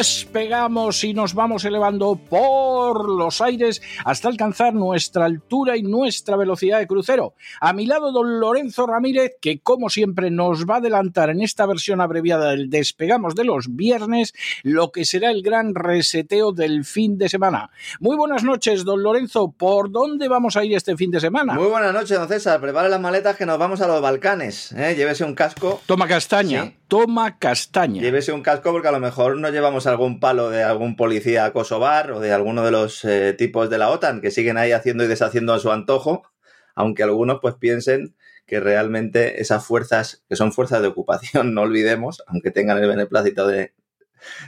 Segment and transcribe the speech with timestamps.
[0.00, 6.78] despegamos y nos vamos elevando por los aires hasta alcanzar nuestra altura y nuestra velocidad
[6.78, 7.34] de crucero.
[7.60, 11.66] A mi lado, don Lorenzo Ramírez, que como siempre nos va a adelantar en esta
[11.66, 17.18] versión abreviada del despegamos de los viernes, lo que será el gran reseteo del fin
[17.18, 17.68] de semana.
[18.00, 19.52] Muy buenas noches, don Lorenzo.
[19.52, 21.52] ¿Por dónde vamos a ir este fin de semana?
[21.52, 22.58] Muy buenas noches, don César.
[22.58, 24.72] Prepare las maletas que nos vamos a los Balcanes.
[24.72, 24.94] ¿eh?
[24.96, 25.82] Llévese un casco.
[25.84, 26.72] Toma castaña.
[26.90, 28.02] Toma castaña.
[28.02, 32.10] Llévese un casco porque a lo mejor no llevamos algún palo de algún policía kosovar
[32.10, 35.06] o de alguno de los eh, tipos de la OTAN que siguen ahí haciendo y
[35.06, 36.24] deshaciendo a su antojo,
[36.74, 42.24] aunque algunos pues piensen que realmente esas fuerzas, que son fuerzas de ocupación, no olvidemos,
[42.26, 43.72] aunque tengan el beneplácito de,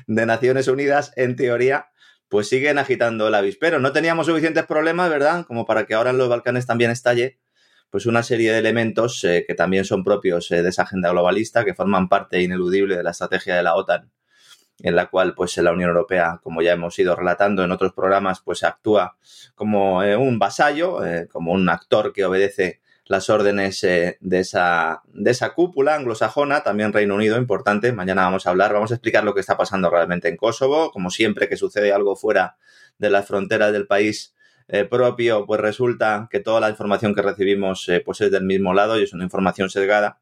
[0.09, 1.93] Naciones Unidas, en teoría,
[2.29, 3.79] pues siguen agitando el avispero.
[3.79, 5.47] No teníamos suficientes problemas, ¿verdad?
[5.47, 7.39] Como para que ahora en los Balcanes también estalle
[7.93, 11.63] pues una serie de elementos eh, que también son propios eh, de esa agenda globalista,
[11.63, 14.11] que forman parte ineludible de la estrategia de la OTAN
[14.79, 18.41] en la cual pues la Unión Europea, como ya hemos ido relatando en otros programas,
[18.41, 19.19] pues actúa
[19.55, 21.01] como eh, un vasallo,
[21.31, 27.15] como un actor que obedece las órdenes de, esa, de esa cúpula anglosajona, también Reino
[27.15, 27.93] Unido, importante.
[27.93, 30.91] Mañana vamos a hablar, vamos a explicar lo que está pasando realmente en Kosovo.
[30.91, 32.57] Como siempre que sucede algo fuera
[32.99, 34.35] de las fronteras del país
[34.91, 39.05] propio, pues resulta que toda la información que recibimos pues es del mismo lado y
[39.05, 40.19] es una información sesgada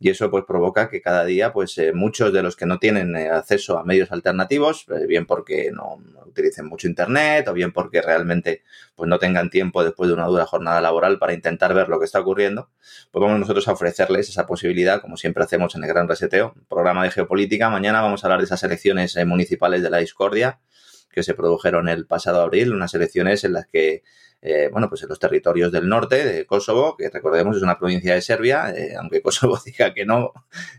[0.00, 3.16] y eso pues provoca que cada día pues eh, muchos de los que no tienen
[3.16, 8.00] eh, acceso a medios alternativos, eh, bien porque no, utilicen mucho internet o bien porque
[8.00, 8.62] realmente
[8.94, 12.04] pues no tengan tiempo después de una dura jornada laboral para intentar ver lo que
[12.04, 12.70] está ocurriendo,
[13.10, 17.04] pues vamos nosotros a ofrecerles esa posibilidad, como siempre hacemos en el Gran Reseteo, programa
[17.04, 17.68] de geopolítica.
[17.70, 20.60] Mañana vamos a hablar de esas elecciones municipales de la discordia
[21.10, 24.02] que se produjeron el pasado abril, unas elecciones en las que
[24.40, 28.14] eh, bueno, pues en los territorios del norte de Kosovo, que recordemos es una provincia
[28.14, 30.32] de Serbia, eh, aunque Kosovo diga que no,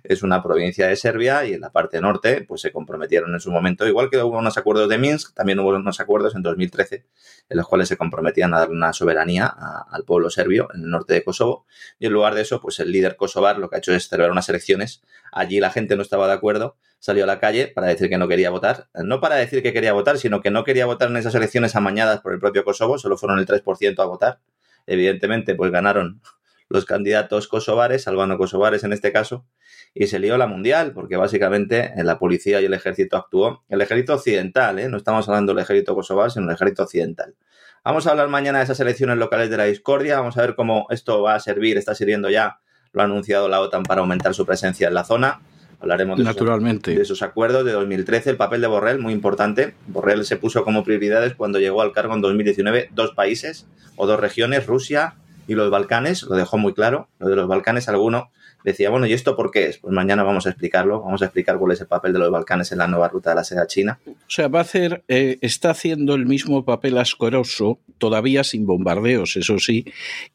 [0.04, 3.52] es una provincia de Serbia y en la parte norte pues se comprometieron en su
[3.52, 7.06] momento, igual que hubo unos acuerdos de Minsk, también hubo unos acuerdos en 2013
[7.50, 11.14] en los cuales se comprometían a dar una soberanía al pueblo serbio en el norte
[11.14, 11.66] de Kosovo
[11.98, 14.32] y en lugar de eso pues el líder kosovar lo que ha hecho es celebrar
[14.32, 15.02] unas elecciones,
[15.34, 18.28] allí la gente no estaba de acuerdo, salió a la calle para decir que no
[18.28, 21.34] quería votar, no para decir que quería votar, sino que no quería votar en esas
[21.34, 24.40] elecciones amañadas por el propio Kosovo, solo fueron el 3% a votar.
[24.88, 26.22] Evidentemente, pues ganaron
[26.70, 29.46] los candidatos kosovares, albano-kosovares en este caso,
[29.94, 34.14] y se lió la mundial, porque básicamente la policía y el ejército actuó, el ejército
[34.14, 34.88] occidental, ¿eh?
[34.88, 37.36] no estamos hablando del ejército kosovar, sino del ejército occidental.
[37.84, 40.86] Vamos a hablar mañana de esas elecciones locales de la discordia, vamos a ver cómo
[40.92, 42.60] esto va a servir, está sirviendo ya,
[42.92, 45.42] lo ha anunciado la OTAN para aumentar su presencia en la zona.
[45.80, 46.92] Hablaremos de, Naturalmente.
[46.92, 49.76] Esos, de esos acuerdos de 2013, el papel de Borrell, muy importante.
[49.88, 53.66] Borrell se puso como prioridades cuando llegó al cargo en 2019 dos países
[53.96, 55.16] o dos regiones, Rusia
[55.48, 57.08] y los Balcanes, lo dejó muy claro.
[57.20, 58.30] Lo de los Balcanes, alguno
[58.64, 59.78] decía, bueno, ¿y esto por qué es?
[59.78, 62.72] Pues mañana vamos a explicarlo, vamos a explicar cuál es el papel de los Balcanes
[62.72, 64.00] en la nueva ruta de la seda china.
[64.08, 69.36] O sea, va a hacer, eh, está haciendo el mismo papel asqueroso, todavía sin bombardeos,
[69.36, 69.86] eso sí,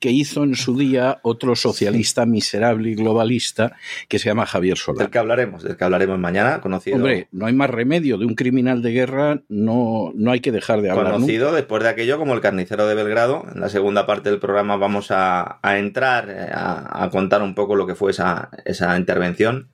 [0.01, 3.73] que hizo en su día otro socialista miserable y globalista
[4.09, 5.01] que se llama Javier Solá.
[5.01, 6.97] Del que hablaremos, del que hablaremos mañana, conocido.
[6.97, 10.81] Hombre, no hay más remedio, de un criminal de guerra no, no hay que dejar
[10.83, 11.13] de hablar.
[11.13, 11.57] Conocido nunca.
[11.57, 13.45] después de aquello como el carnicero de Belgrado.
[13.55, 17.55] En la segunda parte del programa vamos a, a entrar, eh, a, a contar un
[17.55, 19.69] poco lo que fue esa, esa intervención,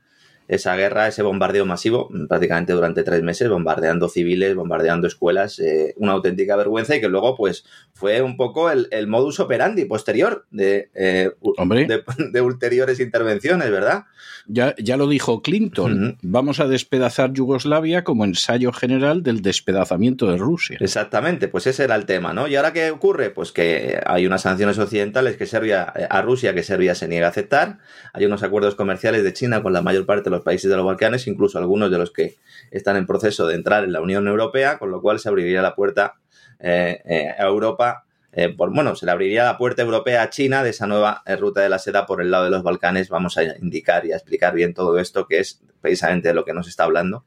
[0.50, 6.12] esa guerra, ese bombardeo masivo, prácticamente durante tres meses, bombardeando civiles, bombardeando escuelas, eh, una
[6.12, 7.64] auténtica vergüenza y que luego, pues,
[7.94, 11.30] fue un poco el, el modus operandi posterior de, eh,
[11.76, 12.02] de,
[12.32, 14.06] de, ulteriores intervenciones, ¿verdad?
[14.48, 16.18] Ya, ya lo dijo Clinton, uh -huh.
[16.22, 20.78] vamos a despedazar Yugoslavia como ensayo general del despedazamiento de Rusia.
[20.80, 22.48] Exactamente, pues ese era el tema, ¿no?
[22.48, 23.30] ¿Y ahora qué ocurre?
[23.30, 27.30] Pues que hay unas sanciones occidentales que Serbia, a Rusia que Serbia se niega a
[27.30, 27.78] aceptar,
[28.12, 30.84] hay unos acuerdos comerciales de China con la mayor parte de los países de los
[30.84, 32.36] Balcanes, incluso algunos de los que
[32.70, 35.74] están en proceso de entrar en la Unión Europea, con lo cual se abriría la
[35.74, 36.14] puerta
[36.58, 38.04] eh, eh, a Europa.
[38.32, 41.62] Eh, por, bueno, se le abriría la puerta europea a China de esa nueva ruta
[41.62, 43.08] de la seda por el lado de los Balcanes.
[43.08, 46.52] Vamos a indicar y a explicar bien todo esto, que es precisamente de lo que
[46.52, 47.24] nos está hablando.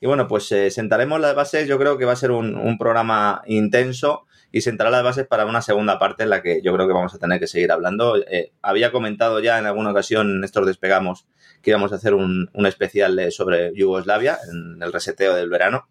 [0.00, 1.66] Y bueno, pues sentaremos las bases.
[1.66, 5.62] Yo creo que va a ser un, programa intenso y sentará las bases para una
[5.62, 8.18] segunda parte en la que yo creo que vamos a tener que seguir hablando.
[8.18, 11.26] Eh, había comentado ya en alguna ocasión, en estos despegamos,
[11.60, 15.88] que íbamos a hacer un, un especial sobre Yugoslavia en el reseteo del verano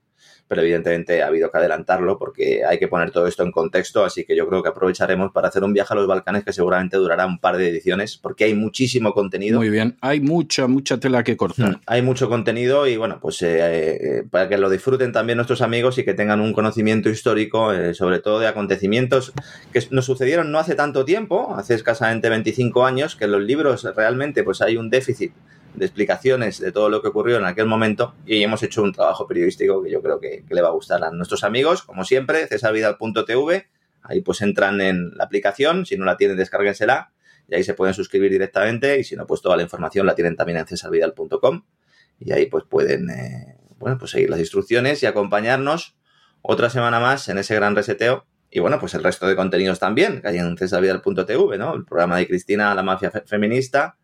[0.48, 4.26] pero evidentemente ha habido que adelantarlo porque hay que poner todo esto en contexto, así
[4.26, 7.26] que yo creo que aprovecharemos para hacer un viaje a los Balcanes que seguramente durará
[7.26, 9.60] un par de ediciones, porque hay muchísimo contenido.
[9.60, 11.80] Muy bien, hay mucha, mucha tela que cortar.
[11.86, 15.98] Hay mucho contenido y bueno, pues eh, eh, para que lo disfruten también nuestros amigos
[15.98, 19.34] y que tengan un conocimiento histórico, eh, sobre todo de acontecimientos
[19.72, 23.84] que nos sucedieron no hace tanto tiempo, hace escasamente 25 años, que en los libros
[23.96, 25.34] realmente pues hay un déficit
[25.76, 29.28] de explicaciones de todo lo que ocurrió en aquel momento y hemos hecho un trabajo
[29.28, 33.68] periodístico que yo creo que, le va a gustar a nuestros amigos, como siempre, cesarvidal.tv,
[34.04, 37.12] ahí pues entran en la aplicación, si no la tienen descárguensela
[37.48, 40.36] y ahí se pueden suscribir directamente y si no pues toda la información la tienen
[40.36, 41.64] también en cesarvidal.com
[42.20, 45.96] y ahí pues pueden eh, bueno pues seguir las instrucciones y acompañarnos
[46.42, 48.26] otra semana más en ese gran reseteo
[48.56, 51.74] y bueno, pues el resto de contenidos también, que hay en cesarvidal.tv, ¿no?
[51.74, 53.98] El programa de Cristina, la mafia fe feminista,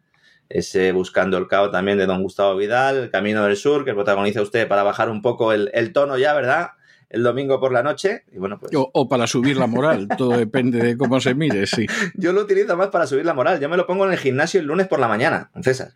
[0.49, 4.41] ese Buscando el Cao también de don Gustavo Vidal, El Camino del Sur, que protagoniza
[4.41, 6.71] usted para bajar un poco el, el tono ya, ¿verdad?
[7.09, 8.23] El domingo por la noche.
[8.31, 8.75] Y bueno, pues...
[8.75, 11.87] o, o, para subir la moral, todo depende de cómo se mire, sí.
[12.15, 13.59] Yo lo utilizo más para subir la moral.
[13.59, 15.93] Yo me lo pongo en el gimnasio el lunes por la mañana, César.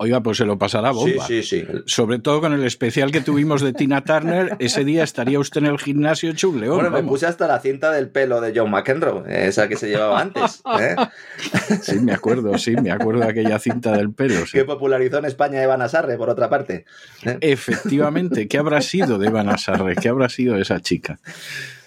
[0.00, 1.26] Oiga, pues se lo pasará bomba.
[1.26, 1.66] Sí, sí, sí.
[1.86, 5.66] Sobre todo con el especial que tuvimos de Tina Turner, ese día estaría usted en
[5.66, 6.76] el gimnasio hecho un león.
[6.76, 7.02] Bueno, vamos.
[7.02, 10.62] me puse hasta la cinta del pelo de John McEnroe, esa que se llevaba antes.
[10.80, 10.94] ¿eh?
[11.82, 14.46] Sí, me acuerdo, sí, me acuerdo de aquella cinta del pelo.
[14.46, 14.58] Sí.
[14.58, 16.84] Que popularizó en España Eva Nasarre, por otra parte.
[17.24, 17.38] ¿eh?
[17.40, 19.96] Efectivamente, ¿qué habrá sido de Eva Nasarre?
[19.96, 21.18] ¿Qué habrá sido de esa chica?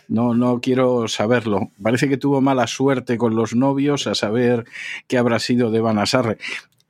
[0.10, 1.72] No, no quiero saberlo.
[1.82, 4.66] Parece que tuvo mala suerte con los novios a saber
[5.08, 6.38] qué habrá sido de Eva Sarre.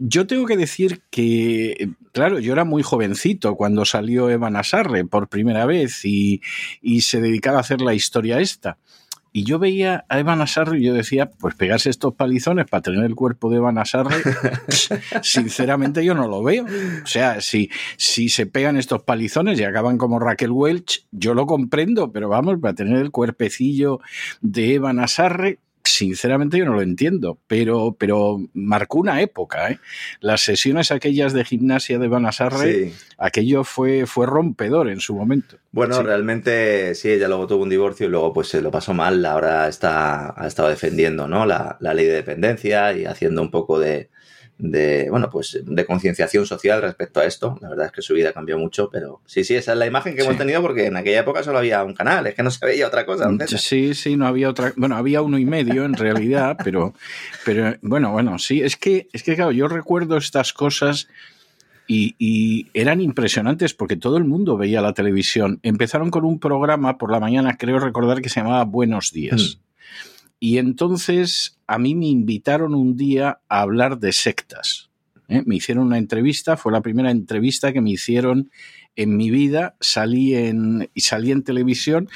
[0.03, 5.27] Yo tengo que decir que, claro, yo era muy jovencito cuando salió Evan Asarre por
[5.27, 6.41] primera vez y,
[6.81, 8.79] y, se dedicaba a hacer la historia esta.
[9.31, 13.05] Y yo veía a Evan Asarre y yo decía, pues pegarse estos palizones para tener
[13.05, 14.23] el cuerpo de Evan Asarre,
[15.21, 16.65] sinceramente yo no lo veo.
[16.65, 21.45] O sea, si, si se pegan estos palizones y acaban como Raquel Welch, yo lo
[21.45, 23.99] comprendo, pero vamos, para tener el cuerpecillo
[24.41, 29.69] de Evan Asarre, sinceramente yo no lo entiendo, pero, pero marcó una época.
[29.71, 29.79] ¿eh?
[30.19, 35.57] Las sesiones aquellas de gimnasia de Banasarre, aquello fue, fue rompedor en su momento.
[35.71, 39.25] Bueno, realmente sí, ella luego tuvo un divorcio y luego pues se lo pasó mal.
[39.25, 41.45] Ahora está, ha estado defendiendo ¿no?
[41.45, 44.09] la ley de dependencia y haciendo un poco de,
[44.61, 47.57] de, bueno, pues de concienciación social respecto a esto.
[47.61, 50.15] La verdad es que su vida cambió mucho, pero sí, sí, esa es la imagen
[50.15, 52.63] que hemos tenido porque en aquella época solo había un canal, es que no se
[52.65, 53.29] veía otra cosa.
[53.47, 56.93] Sí, sí, no había otra, bueno, había uno y medio en realidad, pero,
[57.43, 61.07] pero bueno, bueno, sí, es que, es que claro, yo recuerdo estas cosas
[61.87, 65.59] y, y, eran impresionantes porque todo el mundo veía la televisión.
[65.63, 69.57] Empezaron con un programa por la mañana, creo recordar que se llamaba Buenos Días.
[69.57, 69.71] Mm.
[70.43, 74.89] Y entonces a mí me invitaron un día a hablar de sectas.
[75.29, 75.43] ¿eh?
[75.45, 78.49] Me hicieron una entrevista, fue la primera entrevista que me hicieron
[78.95, 79.75] en mi vida.
[79.79, 82.09] Salí en, y salí en televisión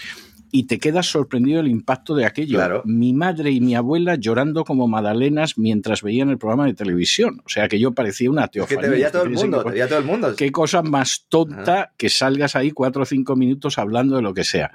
[0.52, 2.82] y te quedas sorprendido del impacto de aquello.
[2.84, 7.44] Mi madre y mi abuela llorando como magdalenas mientras veían el programa de televisión.
[7.46, 8.82] O sea que yo parecía una teofanía.
[8.82, 10.36] que te veía todo el mundo, te veía todo el mundo.
[10.36, 14.44] Qué cosa más tonta que salgas ahí cuatro o cinco minutos hablando de lo que
[14.44, 14.72] sea.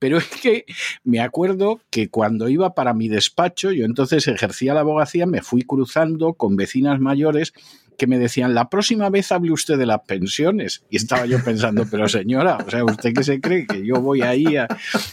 [0.00, 0.64] Pero es que
[1.04, 5.62] me acuerdo que cuando iba para mi despacho, yo entonces ejercía la abogacía, me fui
[5.62, 7.52] cruzando con vecinas mayores
[7.96, 10.82] que me decían, la próxima vez hable usted de las pensiones.
[10.88, 13.66] Y estaba yo pensando, pero señora, o sea, ¿usted qué se cree?
[13.66, 14.66] Que yo voy ahí a...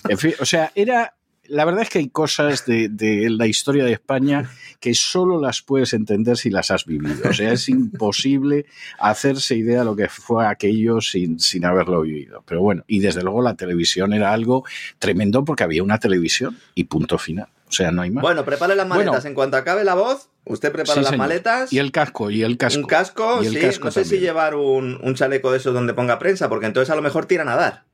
[0.08, 1.16] En fin, o sea, era
[1.49, 4.49] la verdad es que hay cosas de, la historia de España
[4.79, 7.29] que solo las puedes entender si las has vivido.
[7.29, 8.65] O sea, es imposible
[8.99, 12.43] hacerse idea de lo que fue aquello sin, sin haberlo vivido.
[12.45, 14.65] Pero bueno, y desde luego la televisión era algo
[14.99, 17.47] tremendo porque había una televisión y punto final.
[17.67, 18.21] O sea, no hay más.
[18.21, 19.25] Bueno, prepare las maletas.
[19.25, 21.73] en cuanto acabe la voz, usted prepara las maletas.
[21.73, 22.79] Y el casco, y el casco.
[22.79, 23.59] Un casco, sí.
[23.83, 26.95] no sé si llevar un, un chaleco de esos donde ponga prensa, porque entonces a
[26.95, 27.87] lo mejor tiran a dar.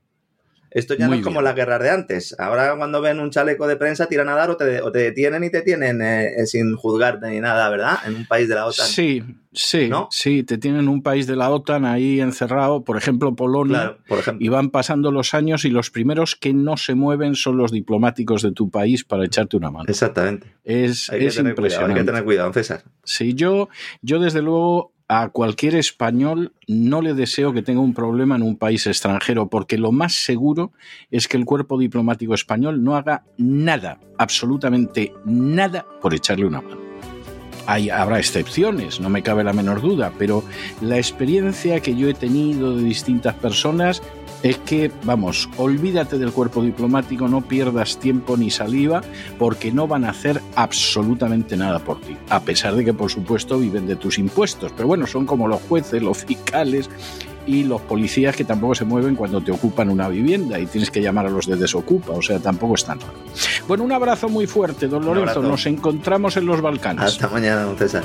[0.74, 2.34] Esto ya no es como las guerras de antes.
[2.36, 5.62] Ahora cuando ven un chaleco de prensa tiran a dar o te, detienen y te
[5.62, 7.98] tienen eh, eh, sin juzgarte ni nada, ¿verdad?
[8.04, 8.84] En un país de la OTAN.
[8.84, 10.08] Sí, sí, ¿no?
[10.10, 14.18] sí, te tienen en un país de la OTAN ahí encerrado, por ejemplo Polonia, por
[14.18, 14.44] ejemplo.
[14.44, 18.42] y van pasando los años y los primeros que no se mueven son los diplomáticos
[18.42, 19.86] de tu país para echarte una mano.
[19.88, 20.56] Exactamente.
[20.64, 21.92] Es, es impresionante.
[21.92, 22.82] hay que tener cuidado, César.
[23.04, 23.68] Sí, yo,
[24.02, 28.56] yo desde luego a cualquier español no le deseo que tenga un problema en un
[28.56, 30.72] país extranjero, porque lo más seguro
[31.12, 36.78] es que el cuerpo diplomático español no haga nada, absolutamente nada, por echarle una mano.
[37.66, 40.42] Hay, habrá excepciones, no me cabe la menor duda, pero
[40.80, 44.02] la experiencia que yo he tenido de distintas personas
[44.44, 49.00] es que, vamos, olvídate del cuerpo diplomático, no pierdas tiempo ni saliva,
[49.38, 53.58] porque no van a hacer absolutamente nada por ti, a pesar de que, por supuesto,
[53.58, 54.70] viven de tus impuestos.
[54.76, 56.90] Pero bueno, son como los jueces, los fiscales
[57.46, 61.00] y los policías que tampoco se mueven cuando te ocupan una vivienda y tienes que
[61.00, 63.14] llamar a los de desocupa, o sea, tampoco es tan raro.
[63.66, 65.40] Bueno, un abrazo muy fuerte, don Lorenzo.
[65.40, 67.02] Nos encontramos en los Balcanes.
[67.02, 68.04] Hasta mañana, don César.